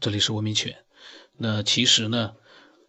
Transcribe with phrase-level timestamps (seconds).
[0.00, 0.84] 这里是文明犬。
[1.36, 2.36] 那其实呢，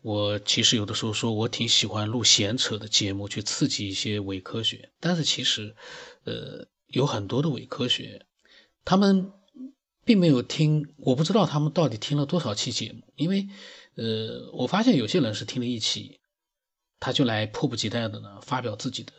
[0.01, 4.91] 我其实有的时候说我挺喜欢录闲扯的节目，去刺激一些伪科学。
[4.99, 5.75] 但是其实，
[6.25, 8.27] 呃，有很多的伪科学，
[8.85, 9.31] 他们
[10.05, 13.01] 并没有听，我不知道他们到底听了多少期节目。
[13.15, 13.47] 因为，
[13.95, 16.19] 呃，我发现有些人是听了一期，
[16.99, 19.13] 他就来迫不及待的呢发表自己的，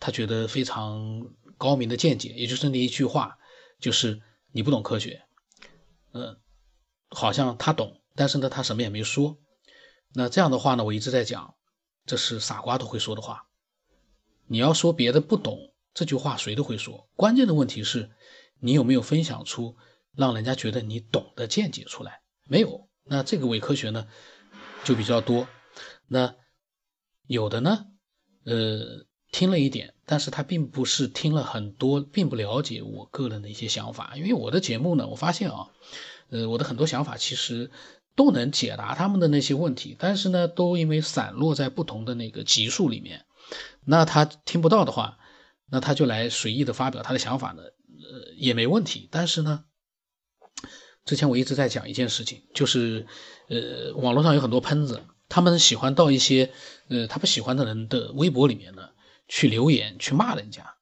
[0.00, 3.38] 他觉得非常高明的见解，也就是那一句话，
[3.78, 4.20] 就是
[4.50, 5.22] 你不懂科学。
[6.12, 6.36] 嗯，
[7.10, 9.38] 好像他懂，但是呢，他什么也没说。
[10.14, 11.54] 那这样的话呢，我一直在讲，
[12.06, 13.48] 这是傻瓜都会说的话。
[14.46, 17.08] 你要说别的不懂，这句话谁都会说。
[17.14, 18.10] 关键的问题是，
[18.60, 19.76] 你有没有分享出
[20.14, 22.22] 让人家觉得你懂的见解出来？
[22.44, 22.88] 没有。
[23.04, 24.06] 那这个伪科学呢，
[24.84, 25.48] 就比较多。
[26.06, 26.34] 那
[27.26, 27.86] 有的呢，
[28.44, 34.14] 呃，听了一点，但是他并不是听了很多，并不了解我个人的一些想法。
[34.16, 35.68] 因为我的节目呢，我发现啊。
[36.30, 37.70] 呃，我的很多想法其实
[38.14, 43.24] 都能解答他们的那些问题，但是呢，都因为散落在不同的那个级数里面，
[43.86, 45.16] 那他听不到的话，
[45.70, 49.08] 那他就来随意的发表他的想法呢，呃，也没问题。
[49.10, 49.64] 但是呢，
[51.06, 53.06] 之前我一直在讲一件事情，就是
[53.48, 56.52] 呃，网络上有很多喷子，他们喜欢到一些
[56.88, 58.90] 呃他不喜欢的人的微博里面呢
[59.28, 60.74] 去留言去骂人家。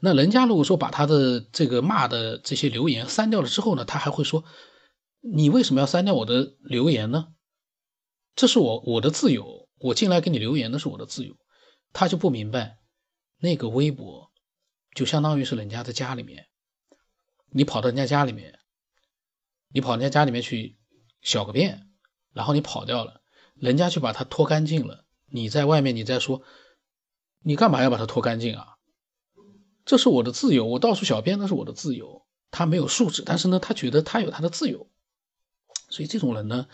[0.00, 4.44] 那人家如果说把他的这个骂的这些留言删掉了之后呢，他还会说。
[5.20, 7.34] 你为什么要删掉我的留言呢？
[8.36, 11.34] 这是我我的自由，我进来给你留言那是我的自由。
[11.92, 12.78] 他就不明白，
[13.40, 14.30] 那个微博
[14.94, 16.46] 就相当于是人家的家里面，
[17.50, 18.60] 你跑到人家家里面，
[19.72, 20.78] 你跑人家家里面去
[21.20, 21.88] 小个便，
[22.32, 23.20] 然后你跑掉了，
[23.56, 26.42] 人家去把它拖干净了，你在外面你再说，
[27.42, 28.76] 你干嘛要把它拖干净啊？
[29.84, 32.26] 这是我的自由，我到处小便那是我的自由。
[32.50, 34.90] 他没有素质，但是呢，他觉得他有他的自由。
[35.90, 36.66] 所以这种人呢，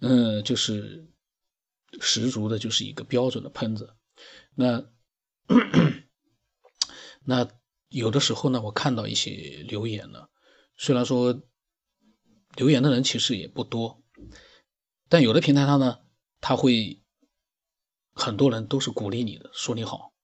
[0.00, 1.08] 嗯，就是
[2.00, 3.94] 十足的，就是一个标准的喷子。
[4.54, 4.84] 那
[7.24, 7.48] 那
[7.88, 10.28] 有的时候呢，我看到一些留言呢，
[10.76, 11.42] 虽然说
[12.56, 14.02] 留言的人其实也不多，
[15.08, 16.00] 但有的平台上呢，
[16.40, 17.03] 他会
[18.14, 20.14] 很多人都是鼓励你的，说你好。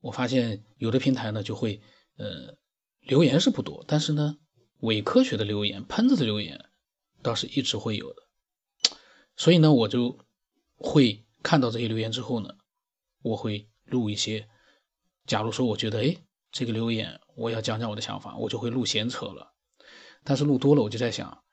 [0.00, 1.80] 我发现有的平台呢，就会
[2.16, 2.56] 呃
[3.00, 4.38] 留言是不多，但是呢，
[4.80, 6.66] 伪科学的留言、喷子的留言。
[7.22, 8.22] 倒是一直会有的，
[9.36, 10.18] 所以呢，我就
[10.76, 12.54] 会看到这些留言之后呢，
[13.20, 14.48] 我会录一些。
[15.26, 16.16] 假如说我觉得，哎，
[16.50, 19.52] 这个留言我要讲讲我的想法，我就会录闲扯了。
[20.24, 21.44] 但是录多了，我就在想，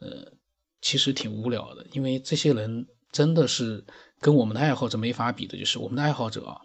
[0.00, 0.34] 呃，
[0.82, 3.86] 其实挺无聊的，因为这些人真的是
[4.20, 6.60] 跟我们的爱好者没法比的，就是我们的爱好者啊，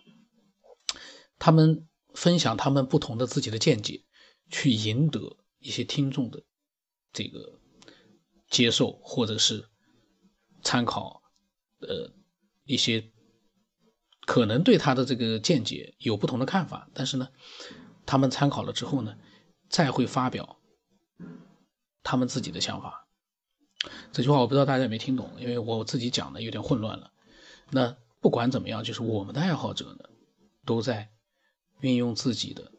[1.39, 4.03] 他们分享他们不同的自己的见解，
[4.49, 6.43] 去赢得一些听众的
[7.13, 7.57] 这个。
[8.49, 9.69] 接受或者是
[10.61, 11.23] 参考，
[11.79, 12.11] 呃，
[12.65, 13.09] 一些
[14.25, 17.29] 可能对他的这个见解有不同的看法，但是呢，
[18.05, 19.15] 他们参考了之后呢，
[19.69, 20.59] 再会发表
[22.03, 23.07] 他们自己的想法。
[24.11, 27.09] 这句话我不知道大家有没有听懂，因为我自己讲的有点混乱了。
[27.71, 30.09] 那不管怎么样，就是我们的爱好者呢，
[30.65, 31.11] 都在
[31.79, 32.71] 运用自己的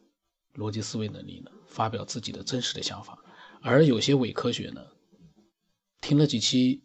[0.53, 3.17] 逻辑思维能力呢，发表自己的真实的想法，
[3.61, 4.87] 而有些伪科学呢。
[6.05, 6.83] 听了几期，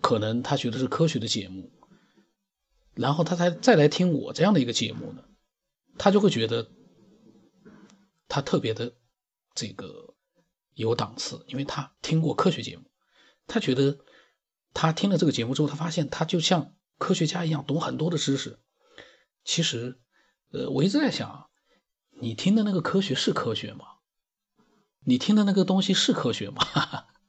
[0.00, 1.72] 可能他觉得是科学的节目，
[2.94, 5.24] 然后他才再来听我这样的一个节目呢，
[5.98, 6.70] 他就会觉得
[8.28, 8.94] 他特别的
[9.52, 10.14] 这个
[10.74, 12.84] 有档次，因为他听过科学节目，
[13.48, 13.98] 他觉得
[14.72, 18.58] 他听了这个节目之后，他发现他就像科学家一样懂很多的知识。
[19.44, 19.98] 其实，
[20.52, 21.48] 呃，我一直在想，
[22.20, 23.84] 你听的那个科学是科学吗？
[25.04, 26.66] 你听的那个东西是科学吗？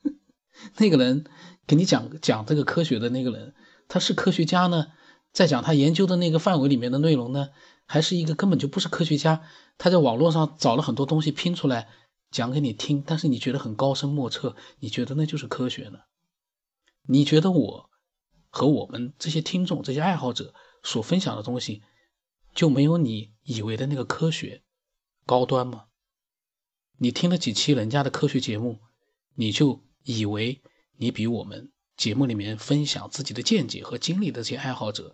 [0.78, 1.26] 那个人
[1.68, 3.54] 给你讲讲这个科学的那个人，
[3.88, 4.88] 他是科学家呢，
[5.32, 7.50] 在讲他研究的那个范围里面的内容呢，
[7.86, 9.44] 还是一个根本就不是科学家？
[9.78, 11.88] 他在网络上找了很多东西拼出来
[12.32, 16.00] 讲给你听，但是你觉得很高深莫测，你觉得那就是科学呢？
[17.04, 17.87] 你觉得我
[18.58, 21.84] 和我们这些听众、这些爱好者所分享的东西
[22.56, 24.64] 就没有你以为的那个科学
[25.26, 25.86] 高端吗？
[26.98, 28.80] 你听了几期人家的科学节目，
[29.36, 29.84] 你就？
[30.10, 30.62] 以为
[30.96, 35.14] 你比我们节目里面分享自己的见解和经历的这些爱好者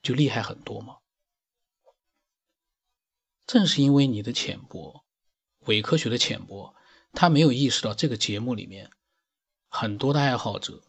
[0.00, 0.98] 就厉害很多吗？
[3.44, 5.02] 正是因为你的浅薄，
[5.66, 6.76] 伪科学的浅薄，
[7.12, 8.92] 他没有意识到这个节目里面
[9.66, 10.84] 很多的爱好者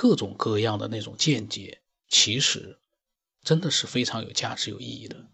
[0.00, 2.78] 各种各样的那种见解，其实
[3.42, 5.28] 真的是非常有价值、有意义的。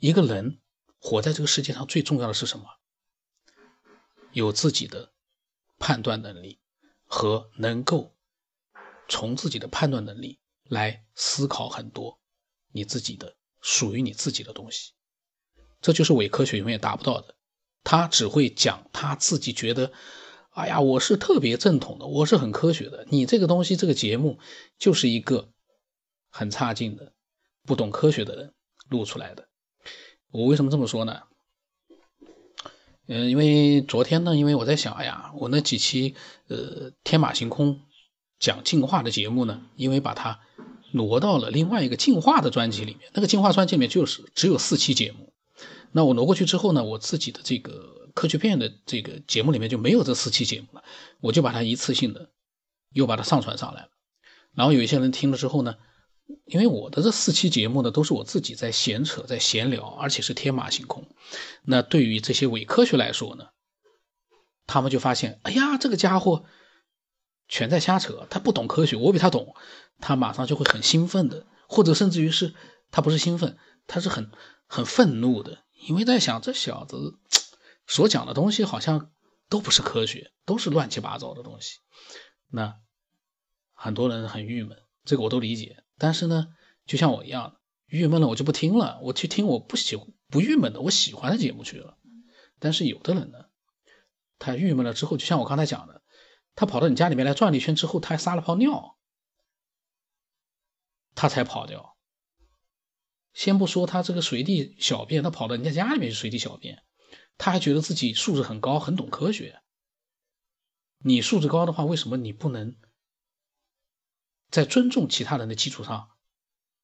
[0.00, 0.58] 一个人
[0.98, 2.64] 活在这个世界上最重要的是什么？
[4.32, 5.12] 有自己的
[5.78, 6.58] 判断能力
[7.04, 8.16] 和能够
[9.08, 12.20] 从自己的判断能力来思考很多
[12.72, 14.94] 你自己的属于你自己的东西。
[15.80, 17.36] 这就是伪科学永远达不到的。
[17.84, 19.92] 他只会讲他自己觉得，
[20.58, 23.06] 哎呀，我是特别正统的，我是很科学的。
[23.10, 24.40] 你这个东西，这个节目
[24.76, 25.50] 就是一个
[26.30, 27.12] 很差劲的、
[27.64, 28.52] 不懂科学的人
[28.88, 29.46] 录出来的。
[30.32, 31.20] 我为什么这么说呢？
[33.06, 36.16] 嗯，因为昨天呢，因为我在想，哎呀，我那几期
[36.48, 37.82] 呃天马行空
[38.40, 40.40] 讲进化的节目呢，因为把它
[40.90, 45.32] 挪到了另外一个进化的专辑里面，那个进化专辑里面就是只有四期节目。
[45.92, 50.82] 那我挪过去之后呢，我自己的这个科学片的这个节目里面就没有这四期节目了，
[51.20, 52.30] 我就把它一次性的
[52.90, 53.90] 又把它上传上来了。
[54.56, 55.76] 然后有一些人听了之后呢，
[56.46, 61.06] 因为我的这四期节目呢都是我自己在闲扯、在闲聊，而且是天马行空。
[61.62, 63.50] 那对于这些伪科学来说呢，
[64.66, 66.44] 他们就发现，哎呀，这个家伙
[67.46, 69.54] 全在瞎扯，他不懂科学，我比他懂，
[70.00, 72.52] 他马上就会很兴奋的，或者甚至于是
[72.90, 73.56] 他不是兴奋，
[73.86, 74.28] 他是很。
[74.70, 77.14] 很愤怒的，因为在想这小子
[77.88, 79.10] 所讲的东西好像
[79.48, 81.78] 都不是科学，都是乱七八糟的东西。
[82.46, 82.78] 那
[83.72, 85.82] 很多人很郁闷，这个我都理解。
[85.96, 86.48] 但是呢，
[86.86, 89.96] 就像我一样，郁闷了我就不听了，我去听我不喜
[90.28, 91.98] 不郁闷的、我喜欢的节目去了。
[92.58, 93.46] 但是有的人呢，
[94.38, 96.02] 他郁闷了之后，就像我刚才讲的，
[96.54, 98.98] 他跑到你家里面来转了一圈之后，他还撒了泡尿，
[101.14, 101.96] 他才跑掉。
[103.32, 106.82] 先不说他这个随地小便，他跑到人家家里面去随地小便，
[107.38, 109.62] 他还觉得自己素质很高，很懂科学。
[110.98, 112.76] 你素质高的话，为什么你不能
[114.50, 116.10] 在尊重其他人的基础上，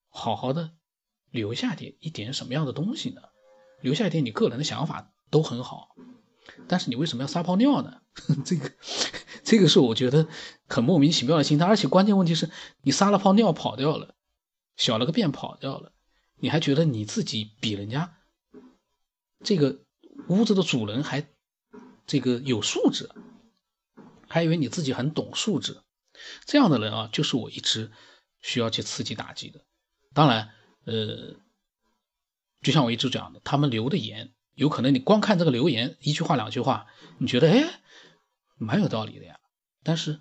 [0.08, 0.76] 好好的
[1.30, 3.20] 留下点一点什么样的东西呢？
[3.80, 5.96] 留下一点你个人的想法都很好，
[6.68, 8.00] 但是你为什么要撒泡尿呢？
[8.46, 8.72] 这个，
[9.42, 10.28] 这个是我觉得
[10.68, 12.50] 很莫名其妙的心态，而且关键问题是
[12.82, 14.14] 你撒了泡尿跑掉了，
[14.76, 15.92] 小了个便跑掉了。
[16.36, 18.16] 你还觉得你自己比人家
[19.42, 19.83] 这个
[20.28, 21.26] 屋子的主人还
[22.06, 23.10] 这个有素质，
[24.28, 25.82] 还以为你自己很懂素质，
[26.44, 27.90] 这样的人啊，就是我一直
[28.40, 29.64] 需要去刺激打击的。
[30.12, 30.50] 当然，
[30.84, 31.34] 呃，
[32.62, 36.86] 就像我一直讲的，他们留的言，有可能你光看这个留言一句话两句话，
[37.18, 37.80] 你觉得哎，
[38.56, 39.40] 蛮有道理的呀。
[39.82, 40.20] 但是，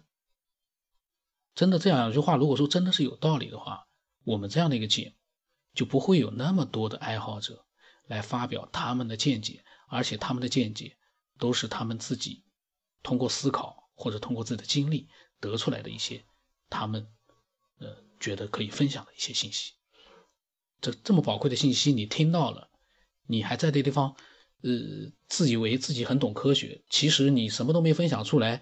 [1.55, 3.87] 真的这样两句话，如果说真的是有道理的话，
[4.23, 5.15] 我们这样的一个节目。
[5.75, 7.65] 就不会有那么多的爱好者
[8.05, 10.97] 来发表他们的见解，而且他们的见解
[11.37, 12.43] 都是他们自己
[13.01, 15.09] 通过思考或者通过自己的经历
[15.39, 16.25] 得出来的一些
[16.69, 17.07] 他们
[17.79, 19.73] 呃觉得可以分享的一些信息。
[20.81, 22.69] 这这么宝贵的信息你听到了，
[23.25, 24.15] 你还在这地方
[24.61, 24.71] 呃
[25.27, 28.61] 自以为自己很懂科学，其实你什么都没分享出来，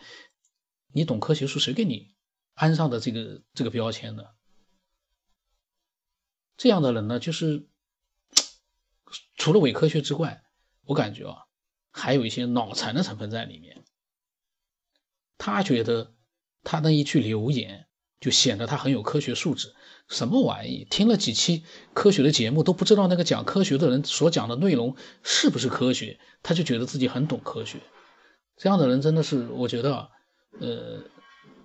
[0.94, 2.14] 你懂科学是谁给你
[2.54, 4.24] 安上的这个这个标签呢？
[6.58, 7.68] 这样的人呢，就是
[9.36, 10.44] 除了伪科学之外，
[10.92, 11.46] 我感觉啊，
[11.90, 13.86] 还有一些脑残的成分在里面。
[15.38, 16.14] 他觉得
[16.64, 17.88] 他那一句留言
[18.20, 19.74] 就显得他很有科学素质，
[20.10, 20.86] 什么玩意？
[20.90, 27.80] 听了几期科学的节目都不知道那个讲科学的人所讲的内容是不是科学，他就觉得自己很懂科学。
[28.58, 30.12] 这样的人真的是，我觉得，
[30.60, 31.04] 呃，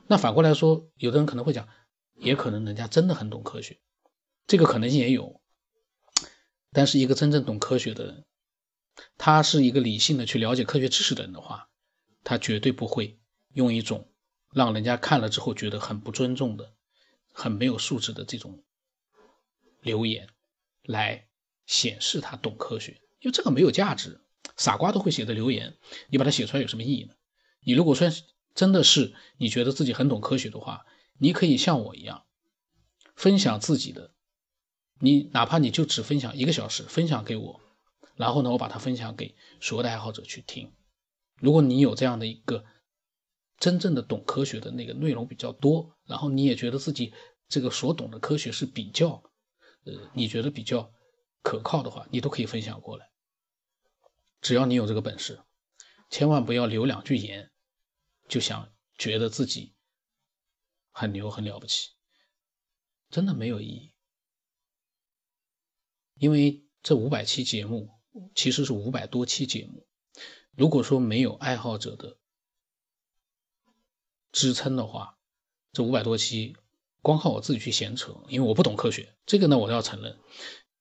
[0.06, 1.68] 那反过来说，有的人可能会讲，
[2.14, 3.80] 也可能人家真的很懂科学。
[4.46, 5.40] 这个可能性也有，
[6.70, 8.24] 但是一个真正懂科学的人，
[9.18, 11.68] 他是一个理性的去了解科学知识的人的话，
[12.24, 13.18] 他绝对不会
[13.52, 14.10] 用一种
[14.52, 16.74] 让人家看了之后觉得很不尊重的、
[17.32, 18.62] 很没有素质的这种
[19.82, 20.28] 留言
[20.82, 21.26] 来
[21.66, 24.20] 显示他懂科学，因为这个没有价值。
[24.56, 25.76] 傻瓜都会写的留言，
[26.08, 27.14] 你把它写出来有什么意义呢？
[27.60, 28.08] 你如果说
[28.54, 30.86] 真的是你觉得自己很懂科学的话，
[31.18, 32.24] 你可以像我一样
[33.14, 34.12] 分享自己的。
[34.98, 37.60] 你哪怕你就只分享一个小时，分享给我，
[38.16, 40.74] 然后呢，我把它分享给所有的爱好者去听。
[41.36, 42.64] 如果你有这样的一个
[43.58, 47.12] 真正的懂科学的那个内容比较多，然后你也觉得自己
[47.48, 49.22] 这个所懂的科学是比较，
[49.84, 50.92] 呃，你觉得比较
[51.42, 53.10] 可靠的话，你都可以分享过来。
[54.40, 55.42] 只要你有这个本事，
[56.10, 57.50] 千万不要留两句言，
[58.28, 59.74] 就想觉得自己
[60.90, 61.90] 很牛很了不起，
[63.10, 63.92] 真的没有意义。
[66.14, 67.90] 因为这五百期节目
[68.34, 69.86] 其实是五百多期节目，
[70.56, 72.18] 如果说没有爱好者的
[74.32, 75.18] 支撑的话，
[75.72, 76.56] 这五百多期
[77.02, 80.18] 光靠我自己去闲扯，因为我不懂科学，这个呢我要承认，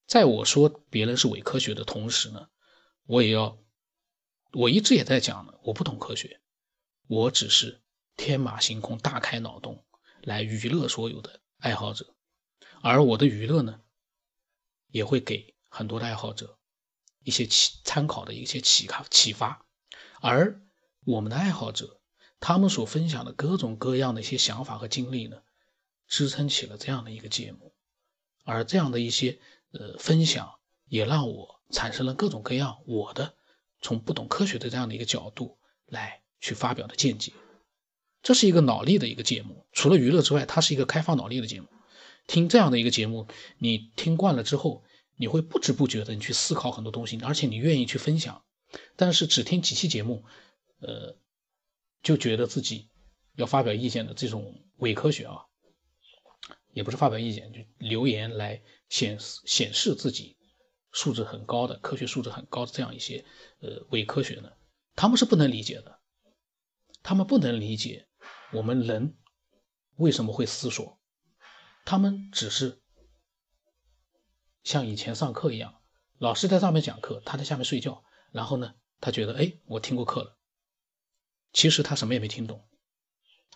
[0.08, 2.50] 在我说别人是伪科学的同时呢，
[3.06, 3.58] 我也要，
[4.54, 6.42] 我一直也在讲呢，我不懂科学，
[7.08, 7.82] 我只是
[8.16, 9.86] 天马行空、大开脑洞
[10.22, 12.16] 来娱乐所有的爱好者，
[12.82, 13.82] 而我的娱乐呢，
[14.88, 16.58] 也会给很多的爱好者
[17.26, 19.66] 一些启参考的一些启发启发，
[20.22, 20.62] 而
[21.04, 22.00] 我们的爱好者
[22.40, 25.42] 他们所分享的各种各样的一些想法和经历呢，
[26.08, 27.74] 支撑起了这样的一个节目，
[28.46, 29.40] 而这样的一些
[29.72, 30.56] 呃分享
[30.88, 33.34] 也让我产生了各种各样我的。
[33.82, 37.34] 从不懂科学的这样的一个角度来去发表的见解，
[38.24, 39.68] 这是一个脑力的一个节目。
[39.74, 41.68] 除了娱乐之外，它是一个开放脑力的节目。
[42.26, 43.28] 听这样的一个节目，
[43.60, 44.84] 你听惯了之后，
[45.18, 48.44] 你会不知不觉的你去思考很多东西，而且你愿意去分享。
[48.96, 50.26] 但是只听几期节目，
[50.80, 51.18] 呃，
[52.02, 52.90] 就觉得自己
[53.36, 55.46] 要发表意见的这种伪科学啊，
[56.74, 60.38] 也不是发表意见，就留言来显示显示自己。
[60.98, 63.26] 素质很高的科学素质很高的这样一些
[63.60, 64.50] 呃伪科学呢，
[64.96, 66.00] 他们是不能理解的，
[67.04, 68.08] 他们不能理解
[68.54, 69.18] 我们人
[69.98, 70.98] 为什么会思索，
[71.84, 72.82] 他们只是
[74.66, 75.80] 像以前上课一样，
[76.18, 80.38] 老师在上面讲课，他在下面睡觉，然后呢，他觉得哎我听过课了，
[81.54, 82.68] 其实他什么也没听懂，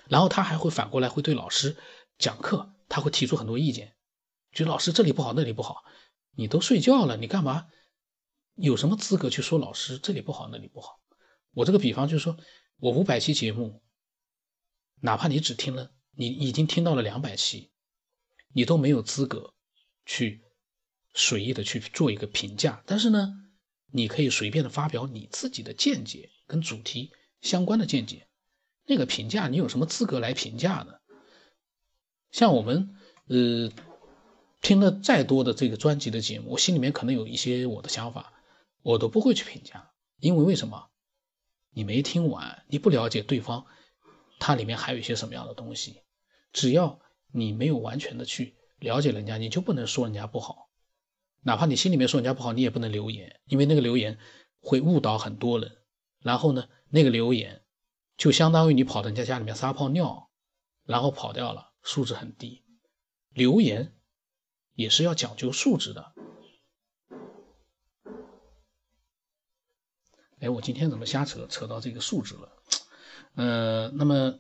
[0.08, 1.76] 然后他还会反过来会对老师
[2.20, 3.96] 讲课，他会提出很多意见，
[4.52, 5.84] 觉得老师这里不好那里不好。
[6.36, 7.68] 你都睡觉了，你干嘛？
[8.54, 11.02] 有什么资格去说老师这里不好那里不好？
[11.54, 12.38] 我这个比方就是说，
[12.78, 13.82] 我五百期节目，
[15.02, 17.72] 哪怕你只听了，你已经听到了两百期，
[18.54, 19.56] 你都没有资格
[20.06, 20.44] 去
[21.20, 22.82] 随意的去做一个评价。
[22.86, 23.34] 但是呢，
[23.92, 27.12] 你可以随便的发表你自己的见解，跟主题
[27.42, 28.28] 相关的见解。
[28.86, 30.94] 那个评价，你有什么资格来评价呢？
[32.32, 32.96] 像我们，
[33.28, 33.72] 呃。
[34.62, 38.34] 听了再多的这个专辑的节目，我心里面可能有一些我的想法，
[38.82, 40.90] 我都不会去评价，因为为什么？
[41.72, 43.66] 你没听完，你不了解对方，
[44.38, 46.02] 它里面还有一些什么样的东西。
[46.52, 47.00] 只要
[47.32, 50.69] 你没有完全的去了解人家，你就不能说人家不好。
[51.42, 54.18] 哪怕你心里面说人家不好，你也不能留言，因为那个留言
[54.60, 55.78] 会误导很多人。
[56.20, 57.64] 然后呢，那个留言
[58.18, 60.30] 就相当于你跑到人家家里面撒泡尿，
[60.84, 62.64] 然后跑掉了，素质很低。
[63.34, 63.94] 留言。
[64.76, 66.14] 也是要讲究素质的。
[70.40, 72.50] 哎，我今天怎么瞎扯扯到这个素质了？
[73.36, 74.40] 呃，那么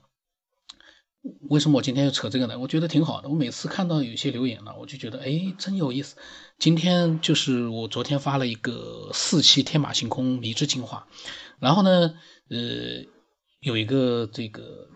[1.49, 2.57] 为什么我今天要扯这个呢？
[2.57, 3.27] 我觉得挺好的。
[3.27, 6.15] 我每次看到有些留言呢，我就觉得哎，真有意思。
[6.57, 11.07] 今天就是我昨天发了一个四期天马行空迷之进化，
[11.59, 12.13] 然后呢，
[12.49, 13.05] 呃，
[13.59, 14.87] 有一个这个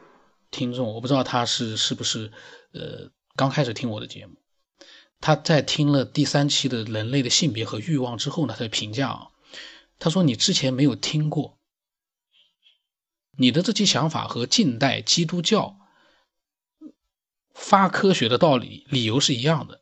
[0.49, 2.31] 听众，我不知道他是是不是
[2.71, 4.35] 呃刚开始听我的节目。
[5.19, 9.27] 他在听了第三期的人类的性别和欲望之后呢，他的评价啊，
[9.99, 11.57] 他说你之前没有听过，
[13.37, 15.77] 你的这些想法和近代基督教
[17.53, 19.81] 发科学的道理理由是一样的。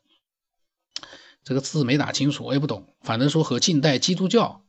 [1.44, 4.64] 这个字没打清楚，我也不懂，反正说和近代基督教，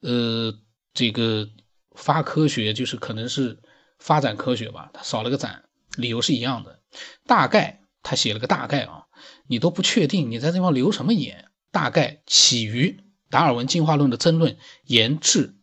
[0.00, 0.58] 呃，
[0.92, 1.48] 这个
[1.92, 3.60] 发科学就是可能是
[3.98, 5.64] 发展科学吧，他少了个展，
[5.96, 6.82] 理由是一样的，
[7.26, 7.78] 大概。
[8.04, 9.06] 他写了个大概啊，
[9.46, 11.52] 你都不确定，你在这地方留什么言？
[11.70, 12.98] 大概起于
[13.30, 15.54] 达尔文进化论的争论，延至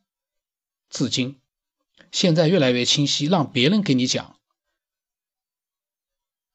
[0.89, 1.41] 至今，
[2.13, 3.25] 现在越来越清晰。
[3.25, 4.38] 让别人给你讲，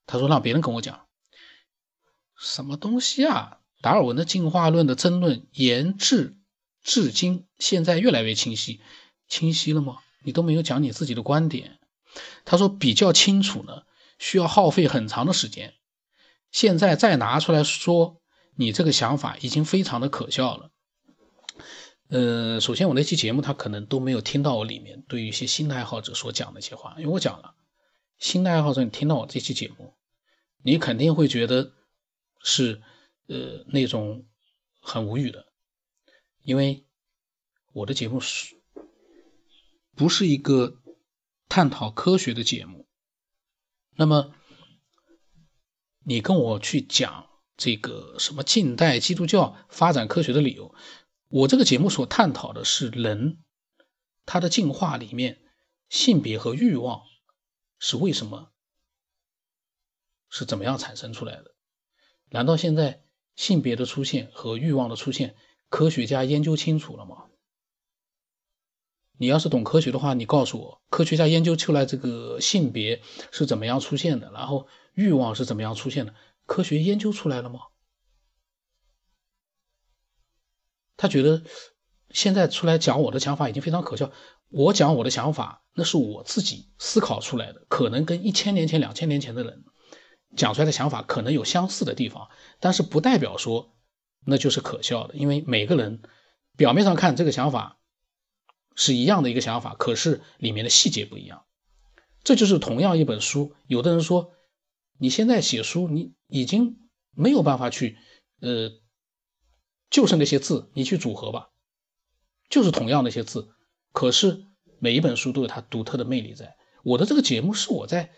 [0.06, 1.06] 他说让别人跟我讲，
[2.38, 3.58] 什么东西啊？
[3.80, 6.36] 达尔文的进化论的争论延至
[6.82, 8.80] 至今，现在越来越清晰，
[9.28, 9.98] 清晰了吗？
[10.24, 11.78] 你都没有讲你自己的观点。
[12.44, 13.82] 他说比较清楚呢。
[14.16, 15.74] 需要耗费很长的时间，
[16.52, 18.22] 现在再拿出来说，
[18.54, 20.70] 你这个想法已经非常的可笑了。
[22.08, 27.54] 呃，首先我那期节目他可能都没有听到我里面对于一些新的爱好者所讲的一些话，因为我讲了，
[28.18, 29.94] 新的爱好者你听到我这期节目，
[30.62, 31.72] 你肯定会觉得
[32.42, 32.82] 是
[33.26, 34.26] 呃那种
[34.80, 35.46] 很无语的，
[36.42, 36.86] 因为
[37.72, 38.54] 我的节目是
[39.94, 40.80] 不是一个
[41.48, 42.86] 探讨科学的节目。
[43.96, 44.34] 那么，
[46.04, 50.74] 你跟我去讲这个什么近代基督教发展科学的理由？
[51.28, 53.38] 我这个节目所探讨的是人
[54.24, 55.42] 他的进化里面
[55.88, 57.02] 性别和欲望
[57.86, 58.50] 是为什么
[60.30, 61.54] 是怎么样产生出来的？
[62.30, 63.04] 难道现在
[63.36, 65.36] 性别的出现和欲望的出现，
[65.68, 67.26] 科学家研究清楚了吗？
[69.18, 76.14] 你要是懂科学的话，你告诉我，科学家研究出来这个性别是怎么样出现的，然后欲望是怎么样出现的？
[76.46, 77.60] 科学研究出来了吗？
[80.96, 81.42] 他觉得
[82.08, 84.10] 现在出来讲我的想法已经非常可笑。
[84.56, 89.64] 我讲我的想法，那是我自己思考出来的，可能跟一千年前、两千年前的人
[90.36, 92.28] 讲出来的想法可能有相似的地方，
[92.60, 93.74] 但是不代表说
[94.24, 96.02] 那就是可笑的，因为每个人
[96.56, 97.80] 表面上看这个想法
[98.76, 101.44] 是一样的一个想法，可是里面的细节不一样。
[102.22, 104.30] 这就是同样一本书，有的人说
[104.98, 106.78] 你现在写书，你已经
[107.10, 107.98] 没有办法去，
[108.40, 108.70] 呃，
[109.90, 111.50] 就是那些字，你去组合吧，
[112.48, 113.53] 就是同样那些字。
[113.94, 114.44] 可是
[114.80, 116.56] 每一本书都有它独特的魅力在。
[116.82, 118.10] 我的这个节目是我在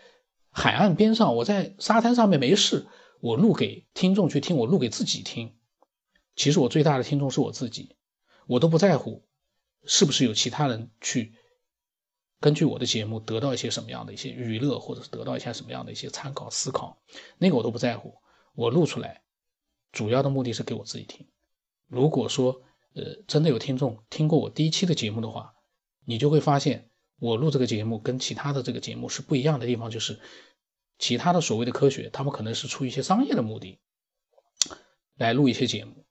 [0.49, 2.87] 海岸边上，我在沙滩上面没事，
[3.21, 5.55] 我录给听众去听，我录给自己听。
[6.35, 7.95] 其实我最大的听众是我自己，
[8.47, 9.23] 我都不在乎
[9.85, 11.35] 是不是有其他人去
[12.39, 17.01] 根据我的节目得到一些什么样的一些娱乐，或者是得到一些什么样的一些参考思考，
[17.37, 18.15] 那个我都不在乎。
[18.55, 19.21] 我录出来
[19.91, 21.27] 主要的目的是给我自己听。
[21.87, 22.63] 如果说
[22.95, 25.53] 呃真的有听众听过我第一期的节目的话，
[26.09, 30.21] 你就会发现，我录这个节目跟其他的这个节目是不一样的地方，就是
[30.97, 33.81] 其他的所谓的科学，他们可能是出于一些商业的目的
[35.15, 36.05] 来录一些节目，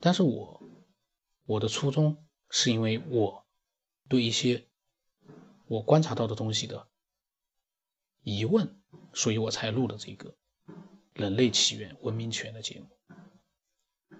[0.00, 0.62] 但是我
[1.46, 3.46] 我的初衷是因为我
[4.06, 4.66] 对一些
[5.66, 6.86] 我观察到的东西的
[8.22, 8.78] 疑问，
[9.14, 10.34] 所以我才录的这个
[11.14, 14.18] 人类起源、文明起源的节目。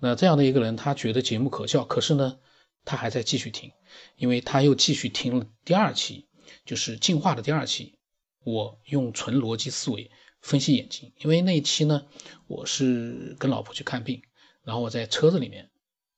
[0.00, 2.40] 那这样的一个人，他觉得节目可笑，可是呢？
[2.84, 3.72] 他还在继续听，
[4.16, 6.26] 因为他又继续听了第二期，
[6.64, 7.98] 就是进化的第二期。
[8.42, 10.10] 我用纯逻辑思维
[10.40, 12.06] 分析眼睛，因为那一期呢，
[12.46, 14.22] 我是跟老婆去看病，
[14.64, 15.70] 然后我在车子里面，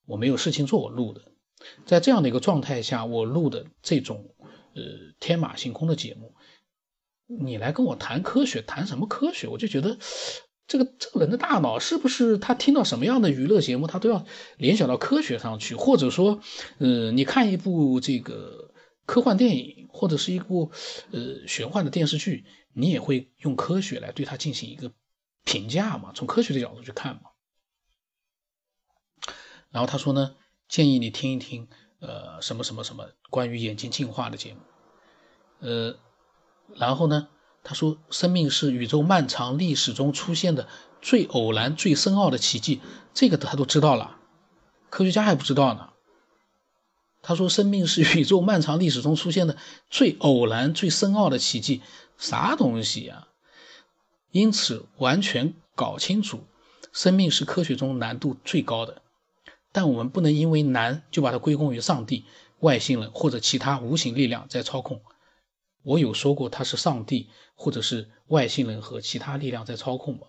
[0.07, 1.23] 我没有事情做，我录的。
[1.85, 4.35] 在这样的一个状态下，我录的这种
[4.75, 4.83] 呃
[5.19, 6.35] 天马行空的节目，
[7.27, 9.49] 你来跟我谈科学，谈什么科学？
[9.49, 9.99] 我就觉得。
[10.73, 14.25] 这个这个人的大脑是不是他听到什么样的娱乐节目，他都要
[14.57, 16.41] 联想到科学上去，或者说，
[16.79, 18.73] 呃，你看一部这个
[19.05, 20.73] 科幻电影或者是一部
[21.11, 24.91] 呃玄幻的电视剧，你也会用科学来对它进行一个
[25.45, 26.13] 评价嘛？
[26.15, 27.21] 从科学的角度去看嘛？
[29.71, 30.37] 然后他说呢，
[30.71, 31.69] 建议你听一听，
[32.01, 34.61] 呃，什么什么什么关于眼睛进化的节目，
[35.59, 35.99] 呃，
[36.75, 37.29] 然后呢？
[37.65, 40.67] 他说：“生命是宇宙漫长历史中出现的
[41.01, 42.81] 最偶然、最深奥的奇迹。”
[43.15, 44.17] 这个他都知道了，
[44.91, 45.91] 科学家还不知道呢。
[47.23, 49.57] 他说：“生命是宇宙漫长历史中出现的
[49.89, 51.83] 最偶然、最深奥的奇迹。”
[52.19, 53.29] 啥东西呀？
[54.31, 56.45] 因此，完全搞清楚，
[56.93, 59.03] 生命是科学中难度最高的。
[59.73, 62.25] 但我们不能因为难就把它归功于上帝、
[62.61, 65.01] 外星人或者其他无形力量在操控。
[65.83, 70.29] 我有说过他是上帝，或者是外星人和其他力量在操控吗？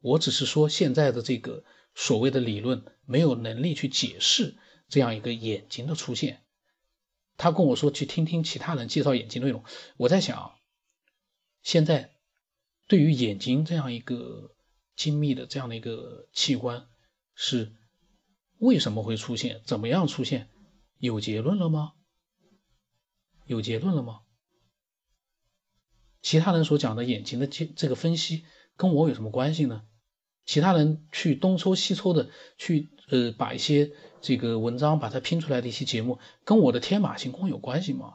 [0.00, 4.56] 我只是说现在的这个所谓的理论没有能力去解释
[4.88, 6.42] 这样一个眼睛的出现。
[7.36, 9.64] 他跟我说去听听其他人介绍眼睛内容。
[9.96, 10.52] 我在想，
[11.62, 12.12] 现在
[12.86, 14.54] 对于眼睛这样一个
[14.94, 16.86] 精密的这样的一个器官，
[17.34, 17.72] 是
[18.58, 19.62] 为什么会出现？
[19.64, 20.48] 怎么样出现？
[20.98, 21.94] 有结论了吗？
[23.46, 24.20] 有结论了吗？
[26.22, 28.44] 其他人所讲的眼睛的这这个分析
[28.76, 29.82] 跟我有什么关系呢？
[30.44, 38.14] 其他人去东抽西抽的去呃把一些这个文章把它拼出来的一些节目，跟我的天马行空有关系吗？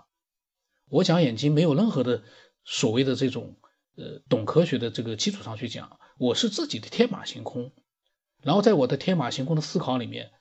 [0.90, 2.24] 我讲眼睛没有任何的
[2.64, 3.58] 所谓的这种
[3.96, 7.72] 呃懂科学的这个基础上去讲，我是自己的天马行空，
[8.42, 10.32] 然后在我的天马行空的思考里面，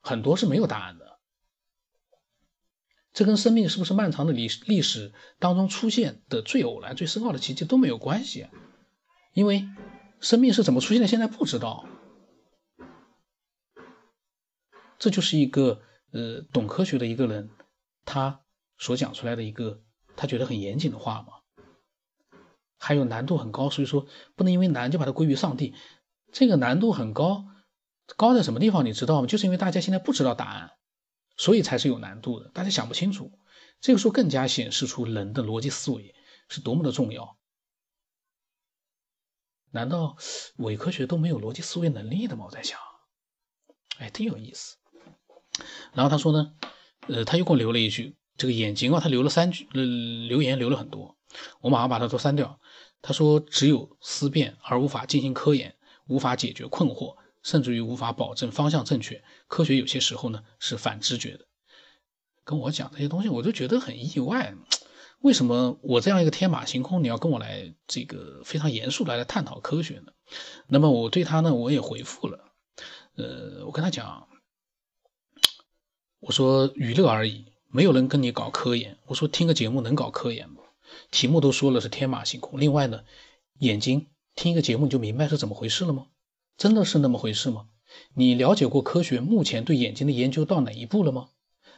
[0.00, 1.05] 很多是没有答案的。
[3.16, 8.46] 这跟生命是不是漫长的历历史当中出现的最偶然、最深奥的奇迹都没有关系，
[9.32, 9.66] 因为
[10.20, 11.86] 生命是怎么出现的，现在不知道。
[14.98, 15.80] 这就是一个
[16.12, 17.48] 呃懂科学的一个人
[18.04, 18.42] 他
[18.76, 19.80] 所讲出来的一个
[20.14, 21.28] 他觉得很严谨的话嘛。
[22.76, 25.74] 还有难度很高，所以说不能因为难就把它归于上帝。
[26.32, 27.46] 这个难度很高，
[28.18, 29.26] 高在什么地方你知道吗？
[29.26, 30.72] 就是因为大家现在不知道答案。
[31.36, 33.38] 所以才是有难度的，大家想不清楚。
[33.80, 36.14] 这个时候更加显示出人的逻辑思维
[36.48, 37.36] 是多么的重要。
[39.70, 40.16] 难道
[40.56, 42.46] 伪科学都没有逻辑思维能力的吗？
[42.46, 42.78] 我在想，
[43.98, 44.76] 哎，挺有意思。
[45.92, 46.54] 然后他说呢，
[47.08, 49.82] 呃，他又给我留了一句，这个眼睛啊，他留了三句，呃，
[50.28, 51.18] 留言留了很多，
[51.60, 52.58] 我马上把它都删掉。
[53.02, 57.16] 他说，只有思辨而无法进行科研，无法解决困惑。
[57.46, 61.46] 甚至于无法保证方向正确，科学有些时候呢是反直觉的。
[62.42, 64.56] 跟我讲这些东西，我就觉得很意外。
[65.20, 70.12] 为什么我这样一个天马行空，你要跟我来这个非常严肃的来探讨科学呢？
[70.66, 72.52] 那么我对他呢，我也回复了。
[73.14, 74.26] 呃，我跟他讲，
[76.18, 78.98] 我说娱乐而已，没有人跟你搞科研。
[79.06, 80.62] 我说听个节目能搞科研吗？
[81.12, 82.60] 题目都说了是天马行空。
[82.60, 83.04] 另外呢，
[83.60, 86.06] 眼睛听一个节目就明白是怎么回事了吗？
[86.56, 87.68] 真的是那么回事吗？
[88.14, 91.28] 你了解过科学目前对眼睛的研究到哪一步了吗？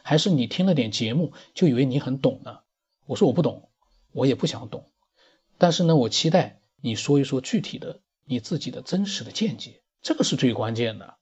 [0.03, 2.59] 还是你听了点节目就以为你很懂呢？
[3.05, 3.69] 我说我不懂，
[4.11, 4.85] 我也不想懂。
[5.57, 11.15] 但是呢，我期待你说一说具体的你自己的真实的见解，这个是最关键的。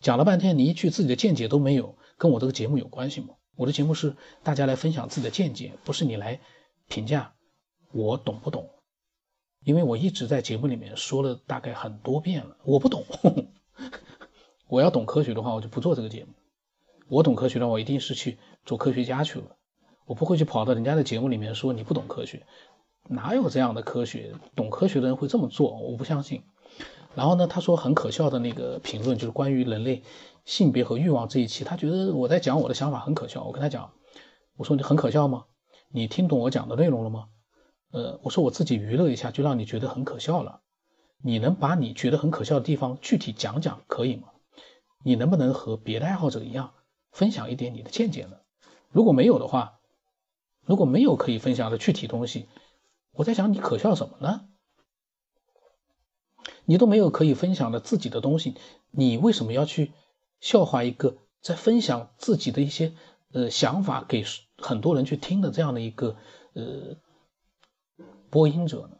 [0.00, 3.34] 讲了半天，你一句自己的见解都没有，跟我这个节目有关系吗？
[3.56, 6.40] 我的节目是大家来分享自己的见解，不是你来
[6.88, 7.34] 评价
[7.92, 8.75] 我懂不懂。
[9.66, 13.04] 因为我一直在节目里面说了大概很多遍了，我不懂。
[14.68, 16.34] 我要懂科学的话，我就不做这个节目。
[17.08, 19.56] 我懂科学的话，我一定是去做科学家去了。
[20.04, 22.46] 我不会去跑到人家的节目里面说你不懂科学，
[23.08, 24.34] 哪有这样的科学？
[24.54, 25.76] 懂科学的人会这么做？
[25.80, 26.44] 我不相信。
[27.16, 30.04] 然后呢，他说很可笑的那个评论，就是关于人类
[30.44, 33.42] 性别和欲望这一期，他觉得我在讲我的想法很可笑。
[33.42, 33.90] 我跟他讲，
[34.56, 35.46] 我说你很可笑吗？
[35.90, 37.26] 你听懂我讲的内容了吗？
[37.90, 40.60] 呃，我说我自己娱乐一下就让你觉得很可笑了，
[41.22, 44.28] 你能把你觉得很可笑的地方具体讲讲可以吗？
[45.02, 46.74] 你能不能和别的爱好者一样
[47.12, 48.38] 分享一点你的见解呢？
[48.90, 49.78] 如果没有的话，
[50.62, 52.48] 如果没有可以分享的具体东西，
[53.12, 54.48] 我在想你可笑什么呢？
[56.64, 58.56] 你都没有可以分享的自己的东西，
[58.90, 59.92] 你为什么要去
[60.40, 62.94] 笑话一个在分享自己的一些
[63.32, 64.24] 呃想法给
[64.58, 66.16] 很多人去听的这样的一个
[66.54, 66.96] 呃
[68.30, 68.98] 播音者呢？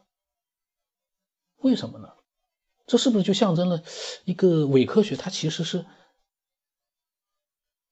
[1.56, 2.12] 为什么呢？
[2.86, 3.82] 这是不是就象征了
[4.24, 5.16] 一个伪科学？
[5.16, 5.84] 它其实是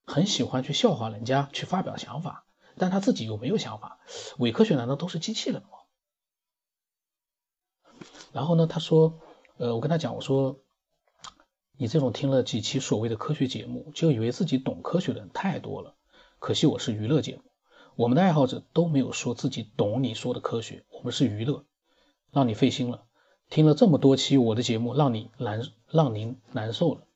[0.06, 3.98] 很喜欢去笑话人家去发表想法，但他自己又没有想法。
[4.38, 5.68] 伪科学难道都是机器人吗？
[8.32, 9.20] 然后呢，他说。
[9.56, 10.58] 呃，我跟他讲，我说，
[11.76, 15.94] 你这种听了几期所谓的科学节目，就以为自己懂科学的人太多了。
[16.40, 17.42] 可惜我是娱乐节目，
[17.96, 21.64] 我们的爱好者都没有说自己懂你说的科学，我们是娱乐，
[22.32, 23.04] 让你费心了。
[23.50, 27.06] 听了这么多期我的节目，让你难，让您难受了。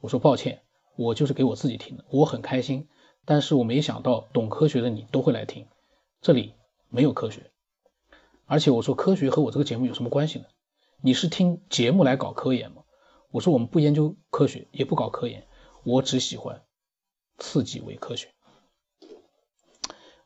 [0.00, 0.62] 我说抱歉，
[0.94, 2.88] 我就是给我自己听的，我很开心。
[3.24, 5.66] 但是我没想到懂科学的你都会来听，
[6.20, 6.54] 这里
[6.88, 7.50] 没有科学，
[8.46, 10.44] 而且我说科学和我这个节目有什么关系呢？
[11.00, 12.84] 你是听节目来搞科研吗？
[13.32, 15.48] 我说我们不研究科学，也不搞科研，
[15.82, 16.62] 我只喜欢
[17.36, 18.28] 刺激伪科学。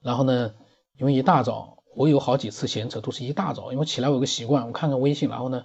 [0.04, 0.54] 然后呢，
[0.98, 5.64] 因为一大早我有好几次闲扯都是一大早，因为起来我有个习惯，我看看微信，然后呢，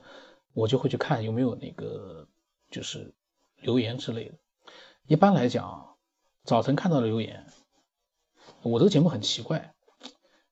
[0.54, 2.26] 我就会去看有没有那个
[2.72, 3.14] 就是
[3.58, 4.36] 留言之类的。
[5.08, 5.98] 一般来讲，
[6.46, 7.48] 早晨看到的留言，
[8.62, 9.76] 我这个节目很奇怪，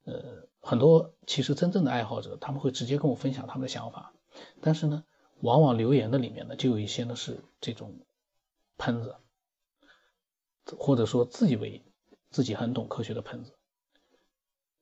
[0.03, 4.11] 呃，很多其实真正的爱好者他们会直接跟我分享他们的想法。
[4.59, 5.05] 但是呢，
[5.39, 8.01] 往往留言的里面呢，就有一些呢是这种
[8.77, 9.15] 喷子，
[10.77, 11.81] 或者说自以为
[12.29, 13.56] 自己很懂科学的喷子。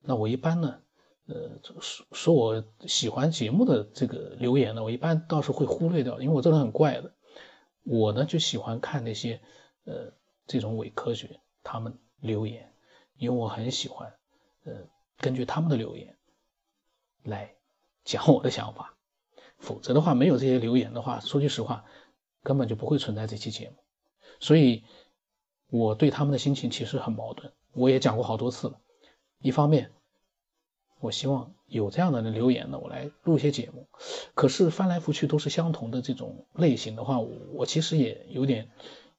[0.06, 0.80] 那我一般呢，
[1.26, 7.12] 呃，说说我喜欢节目的这个留言呢，我一般倒是会忽略掉，因为我这人很怪的。
[7.82, 9.40] 我呢就喜欢看那些
[9.84, 10.12] 呃
[10.46, 12.72] 这种伪科学他们留言，
[13.16, 14.14] 因为我很喜欢
[14.64, 14.72] 呃
[15.18, 16.16] 根据他们的留言
[17.22, 17.54] 来
[18.04, 18.94] 讲我的想法。
[19.58, 21.86] 否则的话，没有这些留言的话，说句实话，
[22.42, 23.76] 根本就不会存在这期节目。
[24.38, 24.84] 所以，
[25.70, 27.50] 我对他们的心情其实很矛盾。
[27.72, 28.78] 我也讲过好多次了。
[29.38, 29.92] 一方面，
[31.00, 33.88] 我希望有这样的人留言呢，我来录一些节目。
[34.34, 38.70] 可是翻来覆去都是相同的这种类型的话，我其实也有点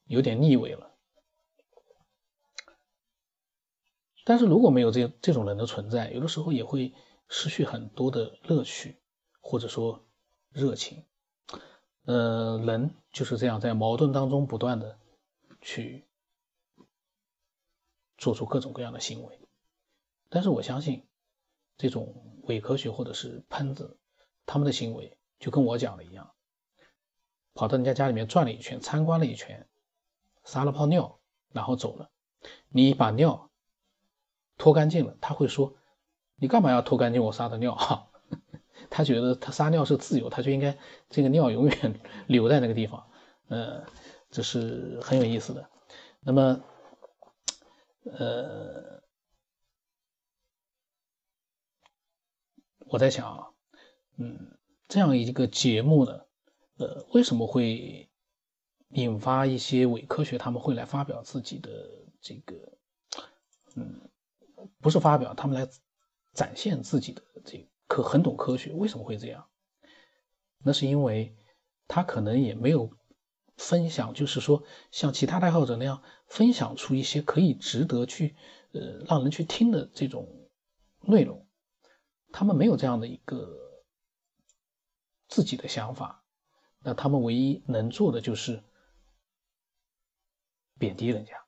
[0.05, 0.91] 有点腻味了。
[4.25, 6.93] 但是如果没有这这种人的存在，有的时候也会
[7.27, 8.97] 失去很多的乐趣，
[9.41, 10.03] 或者说。
[10.53, 11.03] 热情，
[12.05, 14.97] 呃，人就是这样，在矛盾当中不断的
[15.61, 16.05] 去
[18.17, 19.39] 做出各种各样的行为。
[20.29, 21.03] 但是我相信，
[21.77, 23.97] 这种伪科学或者是喷子，
[24.45, 26.31] 他们的行为就跟我讲的一样，
[27.53, 29.67] 跑到人家家里面转了一圈，参观了一圈，
[30.43, 31.19] 撒了泡尿，
[31.51, 32.09] 然后走了。
[32.69, 33.49] 你把尿
[34.57, 35.75] 拖干净了，他会说
[36.37, 38.09] ：“你干嘛要拖干净我撒的尿？”哈。
[38.89, 40.77] 他觉得他撒尿是自由，他就应该
[41.09, 43.05] 这个尿永远 留在那个地方，
[43.47, 43.83] 呃，
[44.29, 45.69] 这是很有意思的。
[46.19, 46.61] 那么，
[48.03, 49.01] 呃，
[52.89, 53.47] 我在想啊，
[54.17, 56.21] 嗯，这样一个节目呢，
[56.77, 58.09] 呃，为什么会
[58.89, 60.37] 引发一些伪科学？
[60.37, 61.69] 他们会来发表自己的
[62.21, 62.77] 这个，
[63.75, 64.09] 嗯，
[64.79, 65.69] 不是发表，他们来
[66.33, 67.57] 展现自己的这。
[67.57, 67.65] 个。
[67.89, 69.47] 可很懂科学，为什么会这样？
[70.61, 71.37] 那是因为
[71.87, 72.91] 他可能也没有
[73.55, 78.35] 分享，就是说像其他爱好者那样分享出一些可以值得去
[78.73, 80.27] 呃让人去听的这种
[80.99, 81.46] 内容，
[82.31, 83.83] 他们没有这样的一个
[85.27, 86.23] 自己的想法，
[86.79, 88.63] 那他们唯一能做的就是
[90.77, 91.45] 贬低人家，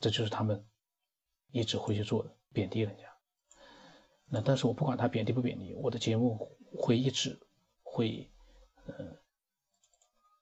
[0.00, 0.66] 这就是他们
[1.50, 3.04] 一直会去做的贬低人家。
[4.26, 7.38] 那但是我不管他贬低不贬低，我的节目会一直
[7.82, 8.30] 会
[8.86, 9.18] 呃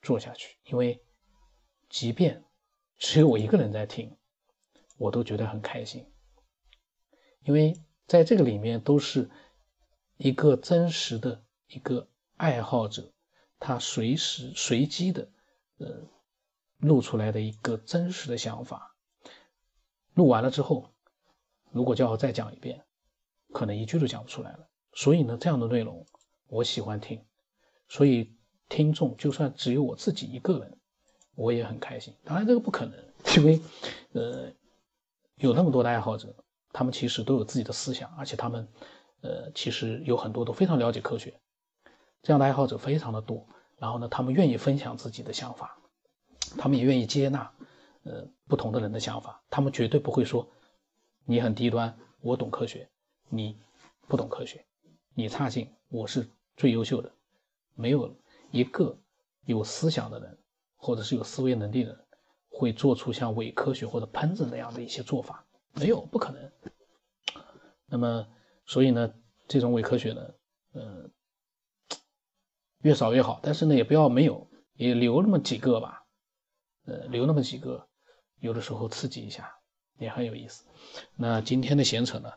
[0.01, 1.05] 做下去，因为
[1.88, 2.44] 即便
[2.96, 4.16] 只有我一个人在听，
[4.96, 6.11] 我都觉得很开心，
[7.42, 7.75] 因为
[8.06, 9.30] 在这个里面都是
[10.16, 13.12] 一个真实的一个爱好者，
[13.58, 15.28] 他随时随机的
[15.78, 15.88] 呃
[16.78, 18.94] 录出来的一个真实的想法，
[20.14, 20.92] 录完了之后，
[21.70, 22.84] 如果叫我再讲一遍。
[23.54, 26.06] 可能一句都讲不出来了，所以呢，这样的内容
[26.48, 27.22] 我喜欢听，
[27.86, 28.34] 所以
[28.70, 30.78] 听众就算只有我自己一个人，
[31.34, 32.16] 我也很开心。
[32.24, 32.98] 当然这个不可能，
[33.36, 33.60] 因为
[34.12, 34.50] 呃
[35.34, 36.34] 有那么多的爱好者，
[36.72, 38.66] 他们其实都有自己的思想，而且他们
[39.20, 41.38] 呃其实有很多都非常了解科学，
[42.22, 43.46] 这样的爱好者非常的多。
[43.78, 45.76] 然后呢，他们愿意分享自己的想法，
[46.56, 47.52] 他们也愿意接纳
[48.04, 50.48] 呃不同的人的想法，他们绝对不会说
[51.24, 52.88] 你很低端，我懂科学。
[53.35, 53.58] 你
[54.08, 54.62] 不懂科学，
[55.14, 57.11] 你差劲，我是最优秀的。
[57.74, 58.14] 没有
[58.50, 58.98] 一个
[59.46, 60.38] 有思想的人，
[60.76, 62.04] 或者是有思维能力的人，
[62.50, 66.52] 会做出像伪科学或者喷子那样的一些做法，没有，不可能。
[67.87, 68.26] 那么，
[68.66, 69.12] 所以呢，
[69.48, 70.35] 这种伪科学呢，
[70.74, 71.11] 嗯，
[72.78, 73.40] 越少越好。
[73.42, 76.04] 但是呢，也不要没有，也留那么几个吧，
[76.87, 77.88] 呃，留那么几个，
[78.40, 79.54] 有的时候刺激一下
[79.98, 80.64] 也很有意思。
[81.16, 82.32] 那今天的闲扯呢？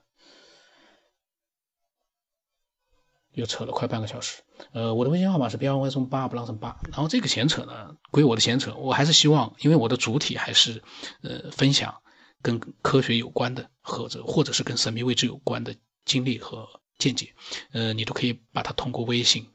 [3.32, 10.82] 又扯了快半个小时，呃，我的微信号码是 b 幺 y 松八不浪成八，然后这个闲扯呢归我的闲扯，我还是希望，因为我的主体还是
[11.22, 12.02] 呃分享
[12.46, 17.34] 跟科学有关的，或者或者是跟神秘未知有关的经历和见解，
[17.72, 19.52] 呃，你都可以把它通过微信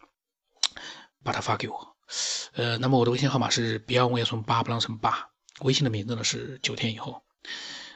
[1.23, 1.97] 把它发给我，
[2.55, 7.23] 呃，那么我的微信号码是 b 幺 y 松八不浪成八，微信的名字呢是九天以后，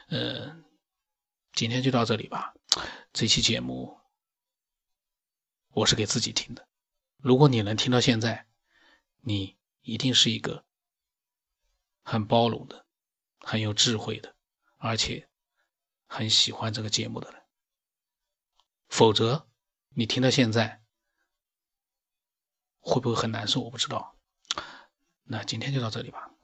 [0.07, 0.55] 呃，
[1.51, 2.53] 今天就到这里吧，
[3.11, 3.97] 这期节目。
[5.73, 6.65] 我是给自己听的，
[7.17, 8.47] 如果你能听到现在，
[9.19, 10.63] 你一定是一个
[12.01, 12.85] 很包容的、
[13.39, 14.34] 很有智慧的，
[14.85, 15.27] 而且
[16.05, 17.41] 很喜欢这个节目的人。
[18.87, 19.47] 否则，
[19.89, 20.83] 你听到现在
[22.79, 23.61] 会不会很难受？
[23.61, 24.15] 我不知道。
[25.23, 26.34] 那今天就到这里吧。